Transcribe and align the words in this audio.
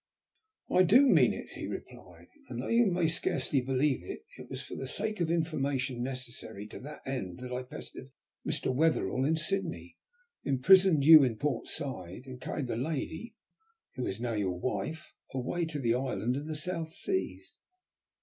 "I 0.71 0.81
do 0.81 1.05
mean 1.05 1.31
it," 1.31 1.49
he 1.49 1.67
replied. 1.67 2.25
"And 2.49 2.59
though 2.59 2.69
you 2.69 2.87
may 2.87 3.07
scarcely 3.07 3.61
believe 3.61 4.03
it, 4.03 4.25
it 4.35 4.49
was 4.49 4.63
for 4.63 4.73
the 4.73 4.87
sake 4.87 5.19
of 5.21 5.27
the 5.27 5.35
information 5.35 6.01
necessary 6.01 6.65
to 6.69 6.79
that 6.79 7.01
end 7.05 7.37
that 7.41 7.51
I 7.51 7.61
pestered 7.61 8.09
Mr. 8.43 8.73
Wetherall 8.73 9.23
in 9.23 9.35
Sydney, 9.35 9.97
imprisoned 10.43 11.03
you 11.03 11.23
in 11.23 11.37
Port 11.37 11.67
Said, 11.67 12.25
and 12.25 12.41
carried 12.41 12.65
the 12.65 12.77
lady, 12.77 13.35
who 13.93 14.07
is 14.07 14.19
now 14.19 14.33
your 14.33 14.57
wife, 14.59 15.13
away 15.35 15.65
to 15.65 15.77
the 15.77 15.93
island 15.93 16.35
in 16.35 16.47
the 16.47 16.55
South 16.55 16.91
Seas." 16.91 17.57